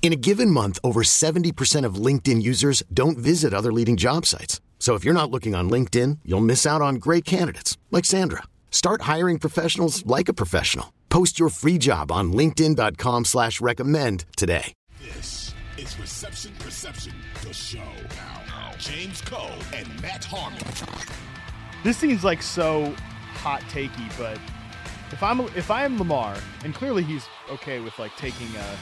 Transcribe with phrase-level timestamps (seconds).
[0.00, 4.62] In a given month, over 70% of LinkedIn users don't visit other leading job sites.
[4.78, 8.44] So if you're not looking on LinkedIn, you'll miss out on great candidates like Sandra.
[8.70, 10.94] Start hiring professionals like a professional.
[11.10, 14.72] Post your free job on LinkedIn.com slash recommend today.
[15.02, 17.78] This is Reception Perception, the show.
[18.46, 20.62] Now, James Koh and Matt Harmon.
[21.82, 22.94] This seems like so
[23.34, 24.38] hot takey, but
[25.12, 28.76] if I'm if I am Lamar, and clearly he's okay with like taking a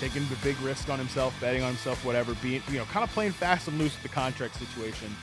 [0.00, 3.10] taking the big risk on himself, betting on himself, whatever, being you know, kind of
[3.10, 5.14] playing fast and loose with the contract situation.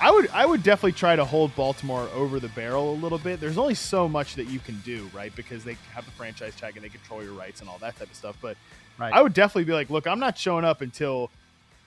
[0.00, 3.40] I would I would definitely try to hold Baltimore over the barrel a little bit.
[3.40, 5.34] There's only so much that you can do, right?
[5.34, 8.10] Because they have the franchise tag and they control your rights and all that type
[8.10, 8.36] of stuff.
[8.40, 8.56] But
[8.98, 9.12] Right.
[9.12, 11.30] I would definitely be like, look, I'm not showing up until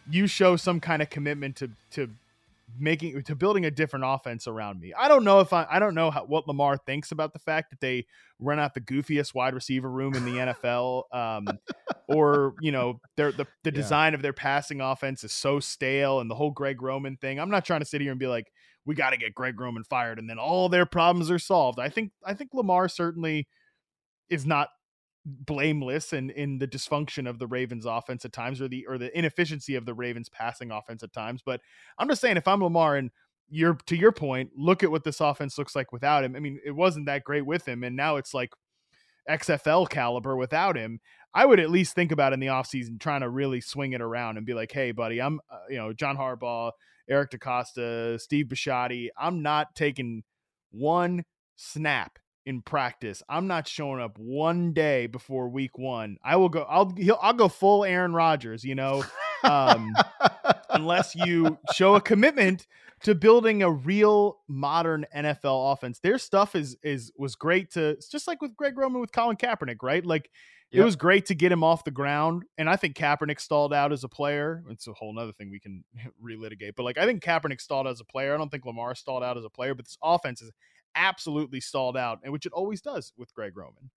[0.10, 2.10] you show some kind of commitment to to
[2.78, 4.94] making to building a different offense around me.
[4.94, 7.70] I don't know if I I don't know how, what Lamar thinks about the fact
[7.70, 8.06] that they
[8.40, 11.48] run out the goofiest wide receiver room in the NFL, um,
[12.08, 13.82] or you know, their the the Yeah.
[13.82, 17.40] design of their passing offense is so stale, and the whole Greg Roman thing.
[17.40, 18.52] I'm not trying to sit here and be like,
[18.86, 21.80] we got to get Greg Roman fired, and then all their problems are solved.
[21.80, 23.48] I think I think Lamar certainly
[24.30, 24.70] is not
[25.28, 29.16] blameless in in the dysfunction of the Ravens offense at times or the or the
[29.18, 31.60] inefficiency of the Ravens passing offense at times but
[31.98, 33.12] I'm just saying if I'm Lamar and
[33.50, 36.60] you're to your point look at what this offense looks like without him I mean
[36.66, 38.52] it wasn't that great with him and now it's like
[39.30, 41.02] XFL caliber without him
[41.34, 44.38] I would at least think about in the offseason trying to really swing it around
[44.38, 46.72] and be like hey buddy I'm uh, you know John Harbaugh
[47.10, 50.24] Eric DeCosta Steve Bisciotti I'm not taking
[50.72, 51.26] one
[51.58, 53.22] snap in practice.
[53.28, 56.18] I'm not showing up one day before week one.
[56.24, 56.62] I will go.
[56.62, 58.64] I'll he'll, I'll go full Aaron Rodgers.
[58.64, 59.04] You know,
[59.44, 59.94] um,
[60.70, 62.66] unless you show a commitment
[63.04, 66.00] to building a real modern NFL offense.
[66.00, 67.98] Their stuff is is was great to.
[68.10, 70.04] Just like with Greg Roman with Colin Kaepernick, right?
[70.04, 70.32] Like.
[70.70, 73.94] It was great to get him off the ground, and I think Kaepernick stalled out
[73.94, 74.66] as a player.
[74.70, 75.86] It's a whole other thing we can
[76.22, 78.36] relitigate, but like I think Kaepernick stalled as a player.
[78.36, 80.52] I don't think Lamar stalled out as a player, but this offense is
[80.98, 83.90] absolutely stalled out, and which it always does with Greg Roman.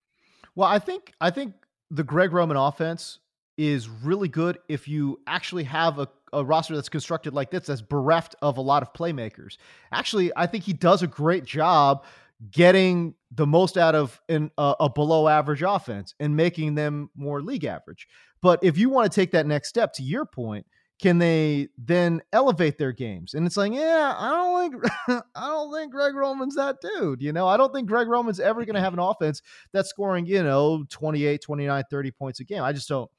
[0.54, 1.54] Well, I think I think
[1.90, 3.18] the Greg Roman offense
[3.58, 7.82] is really good if you actually have a, a roster that's constructed like this, that's
[7.82, 9.58] bereft of a lot of playmakers.
[9.92, 12.04] Actually, I think he does a great job
[12.50, 17.42] getting the most out of an, a, a below average offense and making them more
[17.42, 18.08] league average.
[18.40, 20.66] But if you want to take that next step, to your point,
[21.00, 23.34] can they then elevate their games?
[23.34, 24.92] And it's like, yeah, I don't think
[25.34, 27.22] I don't think Greg Roman's that dude.
[27.22, 30.26] You know, I don't think Greg Roman's ever going to have an offense that's scoring,
[30.26, 32.62] you know, 28, 29, 30 points a game.
[32.62, 33.10] I just don't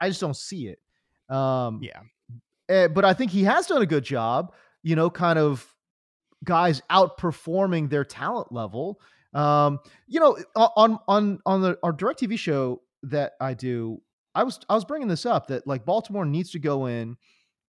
[0.00, 0.78] I just don't see it.
[1.34, 2.00] Um Yeah,
[2.68, 5.66] eh, but I think he has done a good job, you know, kind of
[6.44, 9.00] guys outperforming their talent level.
[9.34, 14.00] Um, you know, on on on the our DirecTV show that I do,
[14.36, 17.16] I was I was bringing this up that like Baltimore needs to go in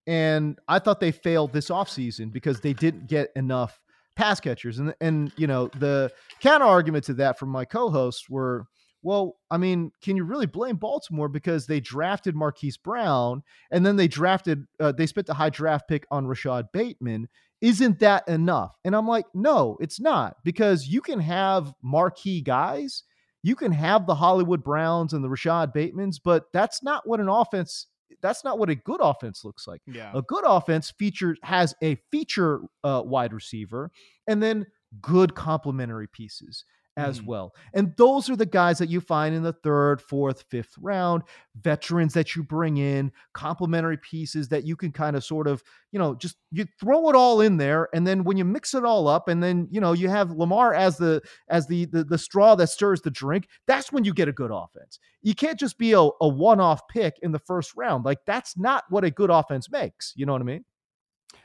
[0.07, 3.81] and I thought they failed this offseason because they didn't get enough
[4.17, 4.79] pass catchers.
[4.79, 6.11] And and you know, the
[6.41, 8.67] counter argument to that from my co-hosts were
[9.07, 13.95] well, I mean, can you really blame Baltimore because they drafted Marquise Brown and then
[13.95, 17.29] they drafted, uh, they spent a high draft pick on Rashod Bateman?
[17.61, 18.77] Isn't that enough?
[18.85, 23.05] And I'm like, no, it's not because you can have marquee guys,
[23.43, 27.29] you can have the Hollywood Browns and the Rashod Batemans, but that's not what an
[27.29, 27.87] offense.
[28.23, 29.83] That's not what a good offense looks like.
[29.87, 30.13] yeah.
[30.15, 33.91] A good offense features has a feature uh, wide receiver
[34.27, 34.67] and then
[35.01, 36.65] good complementary pieces
[36.97, 37.27] as Mhm.
[37.27, 37.55] well.
[37.75, 42.15] And those are the guys that you find in the third, fourth, fifth round, veterans
[42.15, 45.63] that you bring in, complementary pieces that you can kind of sort of,
[45.93, 48.85] you know, just you throw it all in there and then when you mix it
[48.85, 52.19] all up and then, you know, you have Lamar as the as the the, the
[52.19, 54.99] straw that stirs the drink, that's when you get a good offense.
[55.23, 58.05] You can't just be a, a one-off pick in the first round.
[58.05, 60.13] Like that's not what a good offense makes.
[60.17, 60.65] You know what I mean?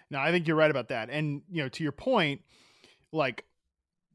[0.09, 1.09] No, I think you're right about that.
[1.09, 2.42] And you know, to your point,
[3.12, 3.45] like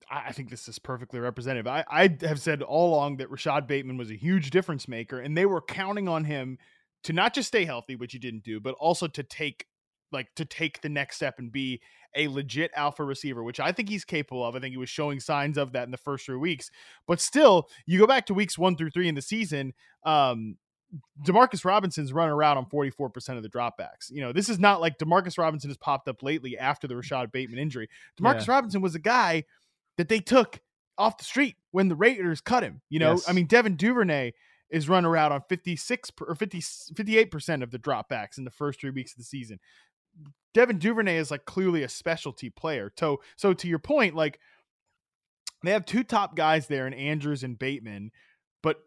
[0.09, 1.67] I think this is perfectly representative.
[1.67, 5.37] I, I have said all along that Rashod Bateman was a huge difference maker, and
[5.37, 6.59] they were counting on him
[7.05, 9.67] to not just stay healthy, which he didn't do, but also to take
[10.13, 11.81] like to take the next step and be
[12.15, 14.55] a legit alpha receiver, which I think he's capable of.
[14.55, 16.71] I think he was showing signs of that in the first three weeks.
[17.07, 19.75] But still, you go back to weeks one through three in the season,
[20.05, 20.57] um,
[21.27, 24.11] Demarcus Robinson's running around on 44% of the dropbacks.
[24.11, 27.33] You know, this is not like Demarcus Robinson has popped up lately after the Rashod
[27.33, 27.89] Bateman injury.
[28.21, 28.55] Demarcus yeah.
[28.55, 29.45] Robinson was a guy
[29.97, 30.61] that they took
[30.99, 32.81] off the street when the Raiders cut him.
[32.89, 33.29] You know, yes.
[33.29, 34.33] I mean, Devin Duvernay
[34.71, 38.91] is running around on 56 or 50, 58% of the dropbacks in the first three
[38.91, 39.59] weeks of the season.
[40.55, 42.91] Devin Duvernay is like clearly a specialty player.
[42.99, 44.41] So, so to your point, like
[45.63, 48.11] they have two top guys there in Andrews and Bateman,
[48.63, 48.79] but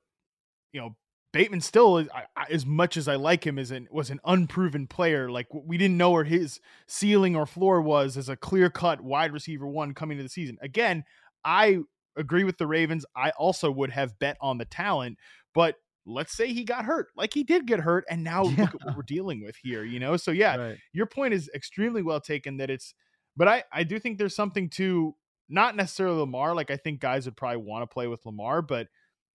[0.73, 0.95] you know,
[1.31, 2.07] Bateman still, is,
[2.49, 5.29] as much as I like him, is an was an unproven player.
[5.29, 9.31] Like we didn't know where his ceiling or floor was as a clear cut wide
[9.31, 10.57] receiver one coming to the season.
[10.61, 11.03] Again,
[11.45, 11.79] I
[12.15, 13.05] agree with the Ravens.
[13.15, 15.17] I also would have bet on the talent,
[15.53, 18.61] but let's say he got hurt, like he did get hurt, and now yeah.
[18.61, 19.83] look at what we're dealing with here.
[19.83, 20.77] You know, so yeah, right.
[20.93, 22.57] your point is extremely well taken.
[22.57, 22.93] That it's,
[23.37, 25.15] but I I do think there's something to
[25.47, 26.55] not necessarily Lamar.
[26.55, 28.87] Like I think guys would probably want to play with Lamar, but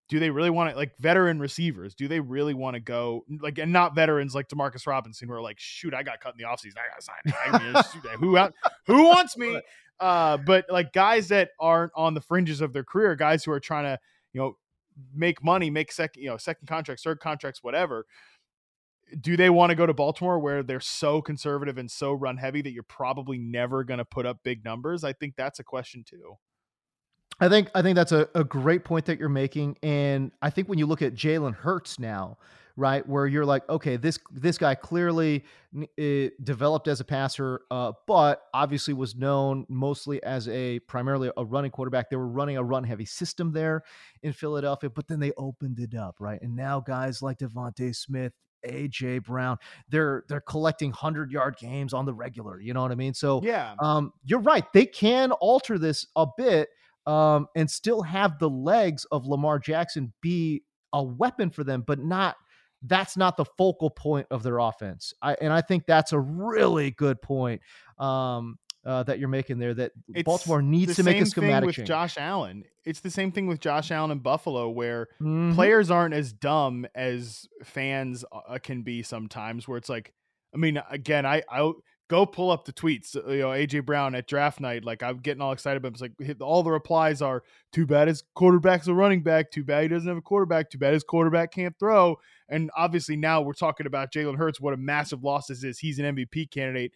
[0.08, 1.94] do they really want to like veteran receivers?
[1.94, 5.40] Do they really want to go like and not veterans like Demarcus Robinson who are
[5.40, 6.76] like, shoot, I got cut in the offseason.
[6.76, 7.34] I got signed.
[8.04, 8.52] I who out,
[8.86, 9.60] who wants me?
[10.00, 13.60] Uh, but like guys that aren't on the fringes of their career, guys who are
[13.60, 13.98] trying to,
[14.32, 14.56] you know,
[15.14, 18.06] make money, make second, you know, second contracts, third contracts, whatever.
[19.20, 22.62] Do they want to go to Baltimore where they're so conservative and so run heavy
[22.62, 25.04] that you're probably never going to put up big numbers?
[25.04, 26.36] I think that's a question too.
[27.40, 30.68] I think I think that's a, a great point that you're making, and I think
[30.68, 32.38] when you look at Jalen Hurts now,
[32.76, 35.44] right, where you're like, okay, this this guy clearly
[36.42, 41.70] developed as a passer, uh, but obviously was known mostly as a primarily a running
[41.70, 42.10] quarterback.
[42.10, 43.82] They were running a run heavy system there
[44.22, 48.32] in Philadelphia, but then they opened it up, right, and now guys like DeVonta Smith,
[48.64, 49.58] AJ Brown.
[49.88, 52.60] They're they're collecting hundred yard games on the regular.
[52.60, 53.14] You know what I mean?
[53.14, 54.64] So yeah, um, you're right.
[54.72, 56.68] They can alter this a bit
[57.06, 60.62] um, and still have the legs of Lamar Jackson be
[60.92, 62.36] a weapon for them, but not
[62.86, 65.14] that's not the focal point of their offense.
[65.22, 67.62] I, and I think that's a really good point
[67.98, 69.74] um, uh, that you're making there.
[69.74, 71.88] That it's Baltimore needs to make a schematic with change.
[71.88, 72.64] Josh Allen.
[72.84, 75.54] It's the same thing with Josh Allen in Buffalo, where mm-hmm.
[75.54, 79.66] players aren't as dumb as fans uh, can be sometimes.
[79.66, 80.12] Where it's like,
[80.54, 81.72] I mean, again, I I
[82.08, 83.16] go pull up the tweets.
[83.16, 86.00] Uh, you know, AJ Brown at draft night, like I'm getting all excited, but it's
[86.00, 87.42] like all the replies are,
[87.72, 89.50] "Too bad his quarterback's a running back.
[89.50, 90.70] Too bad he doesn't have a quarterback.
[90.70, 92.16] Too bad his quarterback can't throw."
[92.48, 94.60] And obviously now we're talking about Jalen Hurts.
[94.60, 95.78] What a massive loss this is.
[95.78, 96.92] He's an MVP candidate.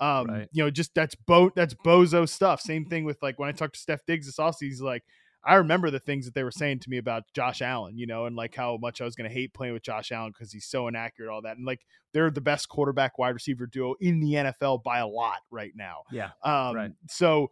[0.00, 0.48] Um, right.
[0.52, 2.60] you know, just that's bo that's bozo stuff.
[2.60, 5.04] Same thing with like when I talked to Steph Diggs this offseason, he's like,
[5.44, 8.26] I remember the things that they were saying to me about Josh Allen, you know,
[8.26, 10.66] and like how much I was going to hate playing with Josh Allen because he's
[10.66, 11.56] so inaccurate, all that.
[11.56, 15.38] And like they're the best quarterback wide receiver duo in the NFL by a lot
[15.50, 16.02] right now.
[16.12, 16.30] Yeah.
[16.44, 16.92] Um, right.
[17.08, 17.50] So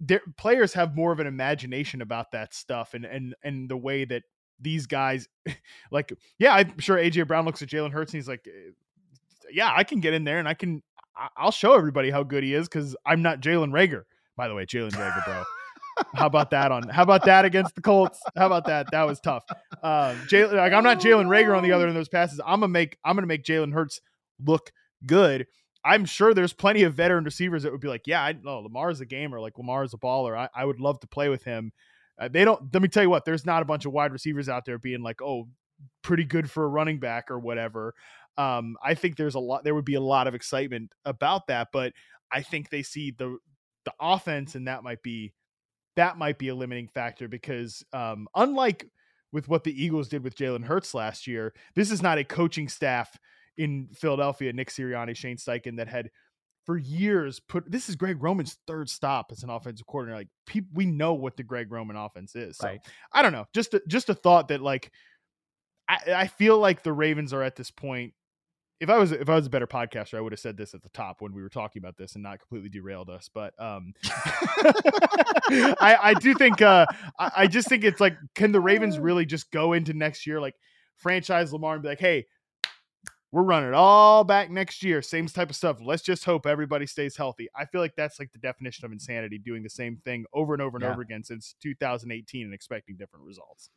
[0.00, 4.04] their players have more of an imagination about that stuff and and and the way
[4.04, 4.22] that
[4.58, 5.28] these guys
[5.90, 8.70] like yeah i'm sure aj brown looks at jalen hurts and he's like eh,
[9.52, 10.82] yeah i can get in there and i can
[11.36, 14.04] i'll show everybody how good he is because i'm not jalen Reagor.
[14.36, 15.44] by the way jalen Reagor, bro
[16.14, 16.88] how about that on?
[16.88, 18.20] How about that against the Colts?
[18.36, 18.90] How about that?
[18.90, 19.44] That was tough.
[19.82, 22.40] Um, Jalen, like I'm not Jalen Reagor on the other end of those passes.
[22.40, 24.00] I'm gonna make I'm gonna make Jalen Hurts
[24.44, 24.72] look
[25.06, 25.46] good.
[25.84, 29.00] I'm sure there's plenty of veteran receivers that would be like, yeah, I know Lamar's
[29.00, 30.36] a gamer, like Lamar's a baller.
[30.36, 31.72] I, I would love to play with him.
[32.20, 32.72] Uh, they don't.
[32.72, 33.24] Let me tell you what.
[33.24, 35.48] There's not a bunch of wide receivers out there being like, oh,
[36.02, 37.94] pretty good for a running back or whatever.
[38.36, 39.64] Um, I think there's a lot.
[39.64, 41.92] There would be a lot of excitement about that, but
[42.30, 43.38] I think they see the
[43.84, 45.32] the offense, and that might be
[45.96, 48.86] that might be a limiting factor because um, unlike
[49.32, 52.68] with what the Eagles did with Jalen Hurts last year, this is not a coaching
[52.68, 53.16] staff
[53.56, 56.10] in Philadelphia, Nick Sirianni, Shane Steichen, that had
[56.66, 60.20] for years put this is Greg Roman's third stop as an offensive coordinator.
[60.20, 62.58] Like people, we know what the Greg Roman offense is.
[62.58, 62.80] So right.
[63.12, 63.46] I don't know.
[63.54, 64.90] Just a, just a thought that like
[65.88, 68.14] I, I feel like the Ravens are at this point
[68.80, 70.82] if I was if I was a better podcaster, I would have said this at
[70.82, 73.28] the top when we were talking about this and not completely derailed us.
[73.32, 76.86] But um, I, I do think uh,
[77.18, 80.40] I, I just think it's like, can the Ravens really just go into next year
[80.40, 80.54] like
[80.96, 82.26] franchise Lamar and be like, hey,
[83.32, 85.78] we're running it all back next year, same type of stuff.
[85.80, 87.48] Let's just hope everybody stays healthy.
[87.54, 90.62] I feel like that's like the definition of insanity, doing the same thing over and
[90.62, 90.90] over and yeah.
[90.90, 93.70] over again since 2018 and expecting different results.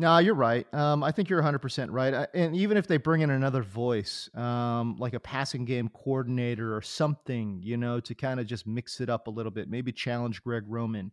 [0.00, 0.72] No, you're right.
[0.72, 2.28] Um, I think you're 100% right.
[2.32, 6.82] And even if they bring in another voice, um, like a passing game coordinator or
[6.82, 10.42] something, you know, to kind of just mix it up a little bit, maybe challenge
[10.42, 11.10] Greg Roman.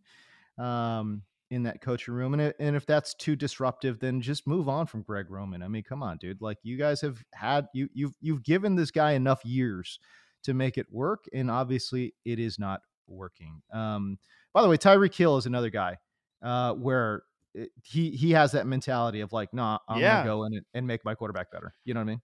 [0.58, 2.34] um, in that coaching room.
[2.34, 5.62] And, it, and if that's too disruptive, then just move on from Greg Roman.
[5.62, 6.42] I mean, come on, dude.
[6.42, 10.00] Like you guys have had you you've you've given this guy enough years
[10.44, 13.62] to make it work, and obviously it is not working.
[13.72, 14.18] Um,
[14.54, 15.98] by the way, Tyreek Hill is another guy
[16.42, 17.22] uh, where
[17.56, 20.18] it, he he has that mentality of like, nah, I'm Yeah.
[20.18, 21.74] gonna go in and, and make my quarterback better.
[21.84, 22.20] You know what I mean?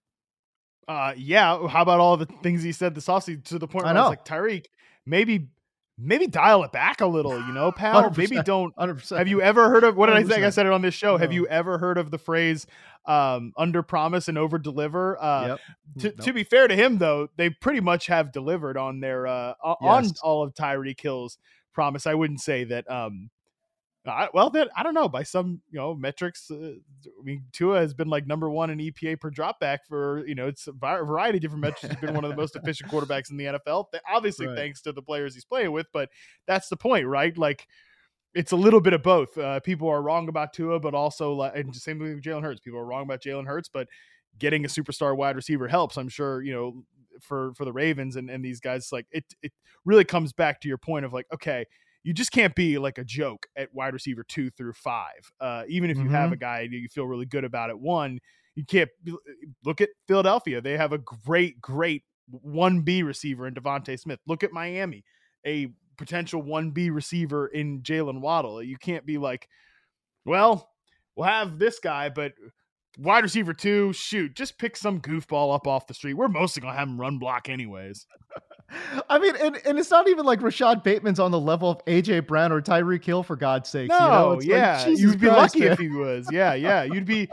[0.87, 1.67] Uh, yeah.
[1.67, 4.05] How about all the things he said this offseason to the point I where I,
[4.05, 4.65] was like, Tyreek,
[5.05, 5.47] maybe,
[5.97, 8.11] maybe dial it back a little, you know, pal.
[8.17, 8.43] Maybe 100%.
[8.45, 8.73] don't.
[8.77, 9.19] Hundred percent.
[9.19, 10.43] Have you ever heard of what did I think?
[10.43, 11.17] I said it on this show.
[11.17, 12.67] Have you ever heard of the phrase
[13.05, 15.17] um, under promise and over deliver?
[15.23, 15.59] Uh, Yep.
[15.99, 16.25] to, Nope.
[16.25, 19.77] to be fair to him, though, they pretty much have delivered on their uh, o-
[19.79, 21.37] on all of Tyreek Hill's
[21.73, 22.05] promise.
[22.05, 22.89] I wouldn't say that.
[22.91, 23.29] Um,
[24.05, 25.07] I, well, then I don't know.
[25.07, 28.79] By some you know metrics, uh, I mean Tua has been like number one in
[28.79, 31.93] EPA per dropback for you know it's a variety of different metrics.
[31.95, 33.85] He's been one of the most efficient quarterbacks in the NFL.
[34.11, 34.57] Obviously, Right.
[34.57, 36.09] thanks to the players he's playing with, but
[36.47, 37.37] that's the point, right?
[37.37, 37.65] Like
[38.33, 39.37] it's a little bit of both.
[39.37, 42.59] Uh, people are wrong about Tua, but also like, and same thing with Jalen Hurts.
[42.59, 43.87] People are wrong about Jalen Hurts, but
[44.39, 45.97] getting a superstar wide receiver helps.
[45.97, 46.83] I'm sure you know
[47.21, 48.89] for for the Ravens and and these guys.
[48.91, 49.53] Like it it
[49.85, 51.65] really comes back to your point of like okay.
[52.03, 55.31] You just can't be like a joke at wide receiver two through five.
[55.39, 58.19] Uh, even if you have a guy that you feel really good about at one,
[58.55, 58.89] you can't
[59.63, 60.61] look at Philadelphia.
[60.61, 64.19] They have a great, great one B receiver in DeVonta Smith.
[64.27, 65.03] Look at Miami,
[65.45, 68.61] a potential one B receiver in Jaylen Waddle.
[68.61, 69.47] You can't be like,
[70.25, 70.69] well,
[71.15, 72.33] we'll have this guy, but
[72.97, 76.15] wide receiver two, shoot, just pick some goofball up off the street.
[76.15, 78.05] We're mostly gonna have him run block anyways.
[79.09, 82.27] I mean, and, and it's not even like Rashod Bateman's on the level of AJ
[82.27, 83.89] Brown or Tyreek Hill for God's sake.
[83.89, 84.33] No, you know?
[84.35, 85.71] Like, yeah, Jesus you'd be Christ, lucky man.
[85.71, 86.27] if he was.
[86.31, 87.29] Yeah, yeah, you'd be,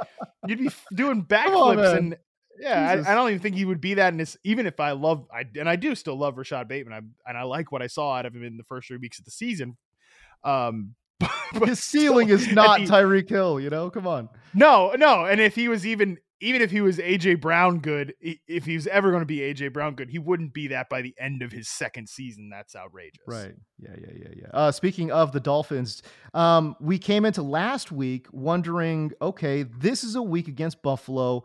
[0.46, 2.16] you'd be doing backflips and
[2.60, 3.02] yeah.
[3.06, 4.36] I, I don't even think he would be that in this.
[4.44, 6.92] Even if I love, I and I do still love Rashod Bateman.
[6.92, 9.18] I and I like what I saw out of him in the first three weeks
[9.18, 9.76] of the season.
[10.44, 10.94] Um,
[11.54, 13.60] but His ceiling still, is not Tyreek Hill.
[13.60, 14.28] You know, come on.
[14.54, 16.18] No, no, and if he was even.
[16.40, 19.72] Even if he was AJ Brown good, if he was ever going to be AJ
[19.72, 22.48] Brown good, he wouldn't be that by the end of his second season.
[22.50, 23.22] That's outrageous.
[23.26, 23.54] Right.
[23.78, 24.46] Yeah, yeah, yeah, yeah.
[24.52, 30.14] Uh, speaking of the Dolphins, um, we came into last week wondering, okay, this is
[30.14, 31.44] a week against Buffalo.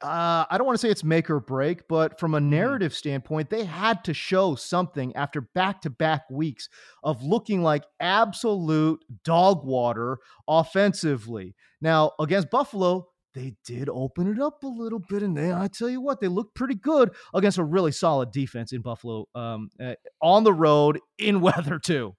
[0.00, 3.50] Uh, I don't want to say it's make or break, but from a narrative standpoint,
[3.50, 6.68] they had to show something after back to back weeks
[7.02, 11.56] of looking like absolute dog water offensively.
[11.80, 15.88] Now, against Buffalo, they did open it up a little bit, and they, I tell
[15.88, 19.94] you what, they looked pretty good against a really solid defense in Buffalo um, uh,
[20.20, 22.14] on the road in weather too.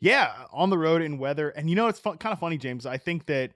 [0.00, 1.50] Yeah, on the road in weather.
[1.50, 2.86] And you know, it's kind of funny, James.
[2.86, 3.52] I think that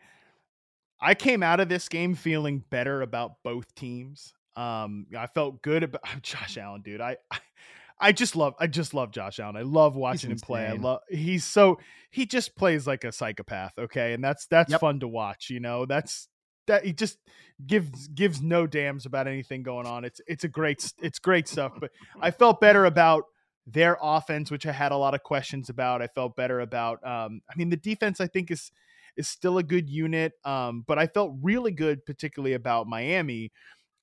[1.00, 4.32] I came out of this game feeling better about both teams.
[4.56, 7.00] Um, I felt good about Josh Allen, dude.
[7.00, 7.38] I, I,
[8.00, 9.56] I just love, I just love Josh Allen.
[9.56, 10.66] I love watching him play.
[10.66, 11.78] I love, he's so,
[12.10, 13.72] he just plays like a psychopath.
[13.78, 14.12] Okay.
[14.12, 14.80] And that's, that's Yep.
[14.80, 15.50] fun to watch.
[15.50, 16.28] You know, that's,
[16.68, 17.18] that he just
[17.66, 20.04] gives gives no damns about anything going on.
[20.04, 21.72] It's it's a great it's great stuff.
[21.80, 21.90] But
[22.20, 23.24] I felt better about
[23.66, 26.02] their offense, which I had a lot of questions about.
[26.02, 27.04] I felt better about.
[27.06, 28.70] Um, I mean, the defense I think is
[29.16, 33.50] is still a good unit, um, but I felt really good, particularly about Miami,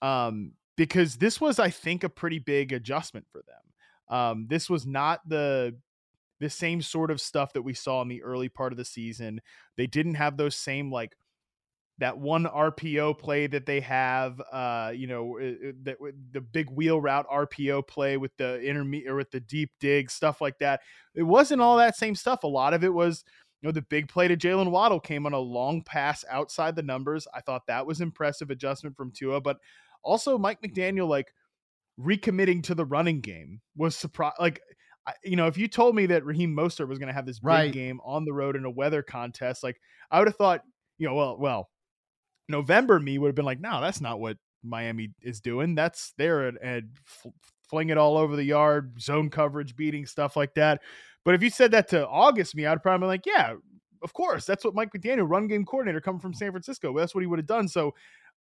[0.02, 3.62] um, because this was, I think, a pretty big adjustment for them.
[4.10, 5.76] Um, this was not the
[6.40, 9.42] the same sort of stuff that we saw in the early part of the season.
[9.78, 11.16] They didn't have those same like
[11.98, 15.40] that one RPO play that they have, uh, you know,
[15.84, 15.96] that
[16.32, 20.42] the big wheel route RPO play with the intermediate or with the deep dig stuff
[20.42, 20.82] like that.
[21.14, 22.44] It wasn't all that same stuff.
[22.44, 23.24] A lot of it was,
[23.62, 26.84] you know, the big play to Jaylen Waddle came on a long pass outside the
[26.84, 27.28] numbers.
[27.34, 29.58] I thought that was impressive adjustment from Tua, but
[30.04, 31.34] also Mike McDaniel like
[32.00, 34.34] recommitting to the running game was surprise.
[34.40, 34.62] Like,
[35.08, 37.40] I, you know, if you told me that Raheem Mostert was going to have this
[37.40, 37.72] big Right.
[37.72, 39.80] game on the road in a weather contest, like
[40.12, 40.62] I would have thought,
[40.98, 41.70] you know, well, well,
[42.50, 45.76] November me would have been like, no, that's not what Miami is doing.
[45.76, 47.32] That's there and, and f-
[47.70, 50.82] fling it all over the yard, zone coverage, beating stuff like that.
[51.24, 53.54] But if you said that to August me, I'd probably be like, yeah,
[54.04, 56.96] of course, that's what Mike McDaniel, run game coordinator, coming from San Francisco.
[56.96, 57.68] That's what he would have done.
[57.68, 57.96] So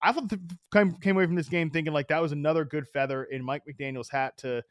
[0.03, 0.31] I thought
[0.73, 3.63] came came away from this game thinking like that was another good feather in Mike
[3.69, 4.63] McDaniel's hat to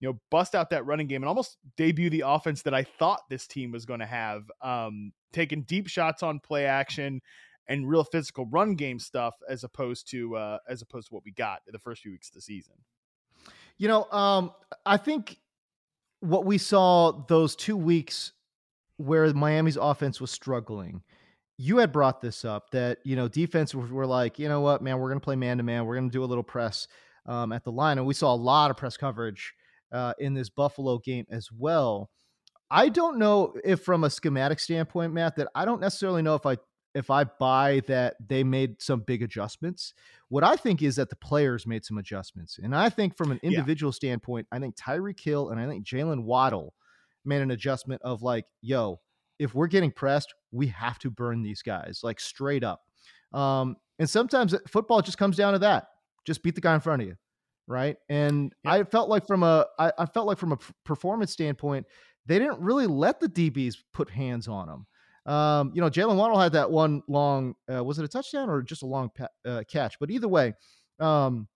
[0.00, 3.28] you know bust out that running game and almost debut the offense that I thought
[3.28, 7.20] this team was going to have, um, taking deep shots on play action
[7.66, 11.32] and real physical run game stuff as opposed to uh, as opposed to what we
[11.32, 12.74] got in the first few weeks of the season.
[13.76, 14.52] You know, um,
[14.86, 15.38] I think
[16.20, 18.32] what we saw those two weeks
[18.96, 21.02] where Miami's offense was struggling,
[21.58, 24.98] you had brought this up that, you know, defense were, like, you know what, man,
[24.98, 25.84] we're going to play man to man.
[25.84, 26.86] We're going to do a little press
[27.26, 27.98] um, at the line.
[27.98, 29.52] And we saw a lot of press coverage
[29.92, 32.10] uh, in this Buffalo game as well.
[32.70, 36.46] I don't know if from a schematic standpoint, Matt, that I don't necessarily know if
[36.46, 36.58] I
[36.94, 39.94] if I buy that they made some big adjustments.
[40.28, 42.58] What I think is that the players made some adjustments.
[42.62, 43.96] And I think from an individual yeah.
[43.96, 46.74] standpoint, I think Tyreek Hill and I think Jaylen Waddle
[47.24, 49.00] made an adjustment of like, yo,
[49.38, 52.82] if we're getting pressed, we have to burn these guys, like straight up.
[53.32, 55.88] Um, and sometimes football just comes down to that.
[56.24, 57.16] Just beat the guy in front of you.
[57.66, 57.96] Right.
[58.08, 58.72] And yeah.
[58.72, 61.86] I felt like from a I, I felt like from a performance standpoint,
[62.24, 64.86] they didn't really let the DBs put hands on them.
[65.32, 68.62] Um, you know, Jaylen Waddle had that one long, uh, was it a touchdown or
[68.62, 69.98] just a long pa- uh, catch?
[70.00, 70.54] But either way,
[71.00, 71.48] um,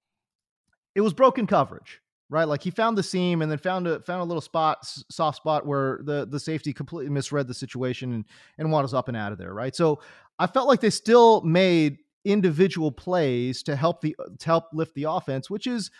[0.95, 2.02] it was broken coverage,
[2.33, 2.49] right?
[2.49, 4.79] Like he found the seam and then found a found a little spot,
[5.11, 8.25] soft spot where the the safety completely misread the situation and
[8.57, 9.77] and Waddle's up and out of there, right?
[9.77, 10.01] So
[10.39, 15.05] I felt like they still made individual plays to help the to help lift the
[15.05, 15.91] offense, which is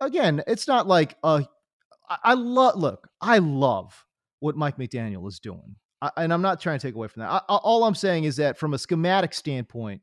[0.00, 1.44] again, it's not like a
[2.24, 4.04] I, love look, I love
[4.40, 5.76] what Mike McDaniel is doing.
[6.02, 7.30] I, and I'm not trying to take away from that.
[7.30, 10.02] I, all I'm saying is that from a schematic standpoint,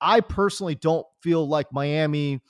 [0.00, 2.40] I personally don't feel like Miami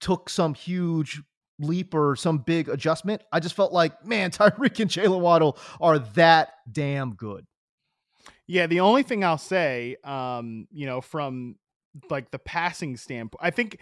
[0.00, 1.20] took some huge
[1.58, 3.22] leap or some big adjustment.
[3.32, 7.46] I just felt like, man, Tyreek and Jaylen Waddle are that damn good.
[8.46, 11.56] Yeah, the only thing I'll say, um, you know, from
[12.10, 13.78] like the passing standpoint, I think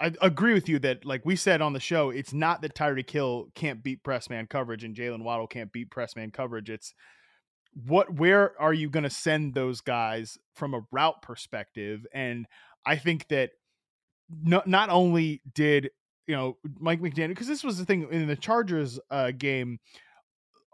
[0.00, 3.10] I agree with you that, like we said on the show, it's not that Tyreek
[3.10, 6.70] Hill can't beat press man coverage and Jaylen Waddle can't beat press man coverage.
[6.70, 6.94] It's
[7.86, 12.46] what where are you going to send those guys from a route perspective and
[12.86, 13.50] i think that
[14.42, 15.90] no, not only did
[16.28, 19.78] you know mike mcdaniel because this was the thing in the chargers uh, game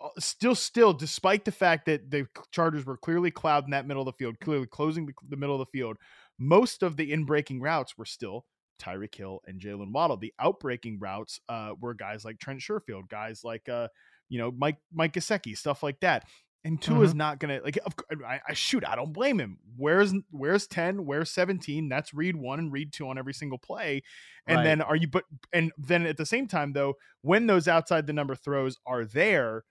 [0.02, 4.06] uh, still still despite the fact that the chargers were clearly clouding that middle of
[4.06, 5.96] the field clearly closing the, the middle of the field
[6.38, 8.44] most of the in-breaking routes were still
[8.80, 10.16] Tyreek Hill and Jaylen Waddle.
[10.16, 13.88] The outbreaking routes uh, were guys like Trent Sherfield, guys like uh,
[14.28, 16.24] you know Mike Mike Gesicki, stuff like that.
[16.66, 17.04] And 2 mm-hmm.
[17.04, 17.78] is not gonna like.
[17.84, 17.94] Of,
[18.26, 18.84] I, I shoot.
[18.86, 19.58] I don't blame him.
[19.76, 21.04] Where's where's ten?
[21.04, 21.90] Where's seventeen?
[21.90, 24.02] That's read one and read two on every single play.
[24.46, 24.64] And right.
[24.64, 25.08] then are you?
[25.08, 29.04] But and then at the same time though, when those outside the number throws are
[29.04, 29.64] there,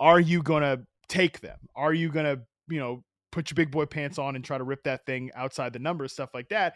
[0.00, 0.78] are you gonna
[1.08, 1.58] take them?
[1.76, 4.82] Are you gonna you know put your big boy pants on and try to rip
[4.84, 6.74] that thing outside the numbers, stuff like that?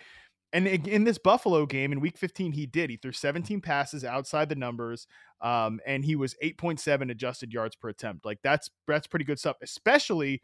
[0.52, 2.90] And in this Buffalo game in Week 15, he did.
[2.90, 5.06] He threw 17 passes outside the numbers,
[5.40, 8.26] um, and he was 8.7 adjusted yards per attempt.
[8.26, 10.42] Like that's that's pretty good stuff, especially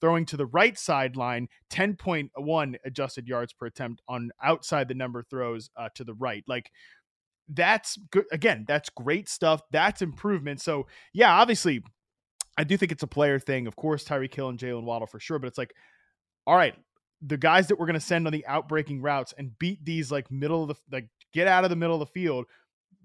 [0.00, 5.68] throwing to the right sideline, 10.1 adjusted yards per attempt on outside the number throws
[5.76, 6.42] uh, to the right.
[6.46, 6.70] Like
[7.48, 8.24] that's good.
[8.32, 9.60] Again, that's great stuff.
[9.70, 10.62] That's improvement.
[10.62, 11.82] So yeah, obviously,
[12.56, 13.66] I do think it's a player thing.
[13.66, 15.74] Of course, Tyreek Hill and Jaylen Waddle for sure, but it's like,
[16.46, 16.74] all right,
[17.22, 20.30] the guys that we're going to send on the outbreaking routes and beat these like
[20.30, 22.46] middle of the like get out of the middle of the field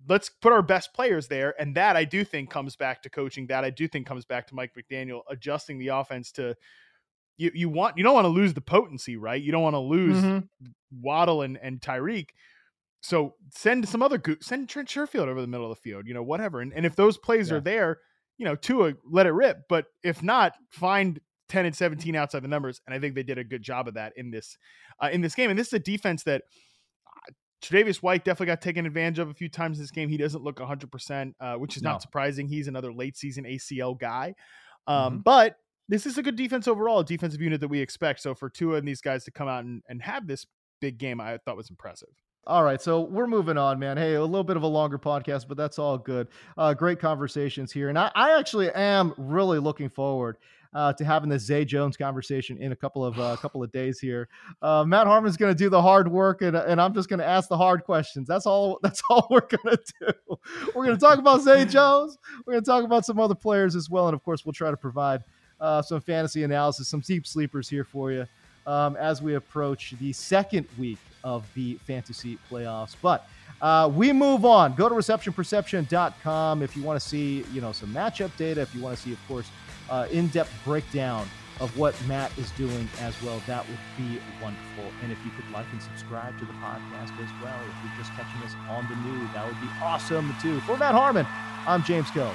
[0.08, 3.48] let's put our best players there and that i do think comes back to coaching
[3.48, 6.56] that i do think comes back to mike mcdaniel adjusting the offense to
[7.38, 9.80] you you want you don't want to lose the potency right you don't want to
[9.80, 10.68] lose mm-hmm.
[11.02, 12.30] waddle and and tyreek
[13.02, 16.14] so send some other go- send trent sherfield over the middle of the field you
[16.14, 17.58] know whatever and, and if those plays yeah.
[17.58, 18.00] are there
[18.38, 22.48] you know Tua let it rip but if not find 10 and 17 outside the
[22.48, 24.58] numbers and i think they did a good job of that in this
[25.02, 26.44] uh, in this game and this is a defense that
[27.08, 27.32] uh,
[27.62, 30.08] Tre'Davious White definitely got taken advantage of a few times in this game.
[30.08, 31.92] He doesn't look 100%, uh, which is no.
[31.92, 32.48] not surprising.
[32.48, 34.36] He's another late season ACL guy.
[34.86, 35.18] Um, mm-hmm.
[35.22, 35.56] But
[35.88, 38.22] this is a good defense overall, a defensive unit that we expect.
[38.22, 40.46] So for Tua and these guys to come out and, and have this
[40.82, 42.10] big game, I thought was impressive.
[42.48, 43.98] All right, so we're moving on, man.
[43.98, 46.28] Hey, a little bit of a longer podcast, but that's all good.
[46.56, 50.38] Uh, great conversations here, and I, I actually am really looking forward
[50.76, 53.98] uh, to having this Zay Jones conversation in a couple of uh, couple of days
[53.98, 54.28] here.
[54.62, 57.26] Uh, Matt Harmon's going to do the hard work, and, and I'm just going to
[57.26, 58.28] ask the hard questions.
[58.28, 58.80] That's all.
[58.84, 60.38] That's all we're going to do.
[60.76, 62.18] We're going to talk about Zay Jones.
[62.46, 64.70] We're going to talk about some other players as well, and of course, we'll try
[64.70, 65.24] to provide
[65.60, 68.28] uh, some fantasy analysis, some deep sleepers here for you
[68.68, 72.96] um, as we approach the second week of the fantasy playoffs.
[73.02, 73.28] But
[73.62, 74.76] uh, we move on.
[74.76, 78.62] Go to receptionperception.com if you want to see, you know, some matchup data.
[78.62, 79.50] If you want to see, of course,
[79.90, 81.28] uh, in-depth breakdown
[81.62, 84.92] of what Matt is doing as well, that would be wonderful.
[85.02, 88.12] And if you could like and subscribe to the podcast as well, if you're just
[88.12, 90.60] catching us on the new, that would be awesome too.
[90.62, 91.26] For Matt Harmon,
[91.66, 92.34] I'm James Koh.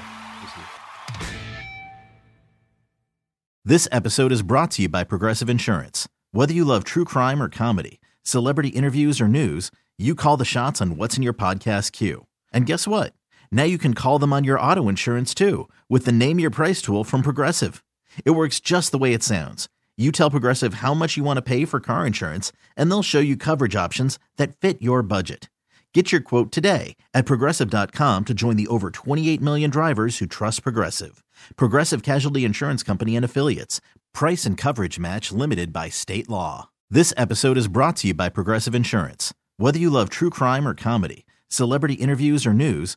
[3.62, 6.08] This episode is brought to you by Progressive Insurance.
[6.32, 10.80] Whether you love true crime or comedy, celebrity interviews or news, you call the shots
[10.80, 12.26] on what's in your podcast queue.
[12.54, 13.12] And guess what?
[13.52, 16.82] Now you can call them on your auto insurance too with the Name Your Price
[16.82, 17.84] tool from Progressive.
[18.24, 19.68] It works just the way it sounds.
[19.96, 23.20] You tell Progressive how much you want to pay for car insurance, and they'll show
[23.20, 25.50] you coverage options that fit your budget.
[25.92, 30.62] Get your quote today at progressive.com to join the over 28 million drivers who trust
[30.62, 31.22] Progressive.
[31.56, 33.80] Progressive Casualty Insurance Company and Affiliates.
[34.14, 36.70] Price and coverage match limited by state law.
[36.88, 39.34] This episode is brought to you by Progressive Insurance.
[39.58, 42.96] Whether you love true crime or comedy, celebrity interviews or news,